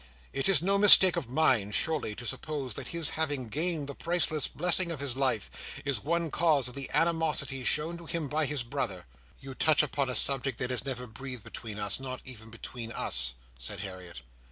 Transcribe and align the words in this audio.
It 0.33 0.49
is 0.49 0.63
no 0.63 0.79
mistake 0.79 1.15
of 1.15 1.29
mine, 1.29 1.69
surely, 1.71 2.15
to 2.15 2.25
suppose 2.25 2.73
that 2.73 2.87
his 2.87 3.11
having 3.11 3.49
gained 3.49 3.87
the 3.87 3.93
priceless 3.93 4.47
blessing 4.47 4.89
of 4.89 4.99
his 4.99 5.15
life, 5.15 5.51
is 5.85 5.99
one 6.03 6.31
cause 6.31 6.67
of 6.67 6.73
the 6.73 6.89
animosity 6.91 7.63
shown 7.63 7.99
to 7.99 8.07
him 8.07 8.27
by 8.27 8.47
his 8.47 8.63
brother." 8.63 9.05
"You 9.41 9.53
touch 9.53 9.83
upon 9.83 10.09
a 10.09 10.15
subject 10.15 10.57
that 10.57 10.71
is 10.71 10.85
never 10.85 11.05
breathed 11.05 11.43
between 11.43 11.77
us; 11.77 11.99
not 11.99 12.19
even 12.25 12.49
between 12.49 12.91
us," 12.91 13.33
said 13.59 13.81
Harriet. 13.81 14.21